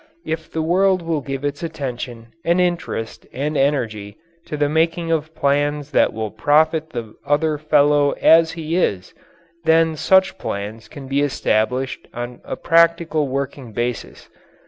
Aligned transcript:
If 0.25 0.51
the 0.51 0.63
world 0.63 1.03
will 1.03 1.21
give 1.21 1.45
its 1.45 1.61
attention 1.61 2.29
and 2.43 2.59
interest 2.59 3.27
and 3.31 3.55
energy 3.55 4.17
to 4.47 4.57
the 4.57 4.67
making 4.67 5.11
of 5.11 5.35
plans 5.35 5.91
that 5.91 6.11
will 6.11 6.31
profit 6.31 6.89
the 6.89 7.13
other 7.23 7.59
fellow 7.59 8.13
as 8.13 8.53
he 8.53 8.75
is, 8.75 9.13
then 9.63 9.95
such 9.95 10.39
plans 10.39 10.87
can 10.87 11.07
be 11.07 11.21
established 11.21 12.07
on 12.15 12.41
a 12.43 12.55
practical 12.55 13.27
working 13.27 13.73
basis. 13.73 14.27